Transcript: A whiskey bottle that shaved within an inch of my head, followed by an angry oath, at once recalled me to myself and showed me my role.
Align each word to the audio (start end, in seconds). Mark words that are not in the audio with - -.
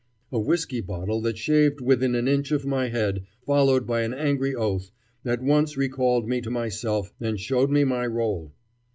A 0.31 0.39
whiskey 0.39 0.81
bottle 0.81 1.21
that 1.21 1.37
shaved 1.37 1.79
within 1.79 2.15
an 2.15 2.27
inch 2.27 2.49
of 2.51 2.65
my 2.65 2.89
head, 2.89 3.23
followed 3.45 3.85
by 3.85 4.01
an 4.01 4.15
angry 4.15 4.55
oath, 4.55 4.89
at 5.23 5.43
once 5.43 5.77
recalled 5.77 6.27
me 6.27 6.41
to 6.41 6.49
myself 6.49 7.13
and 7.21 7.39
showed 7.39 7.69
me 7.69 7.83
my 7.83 8.07
role. 8.07 8.51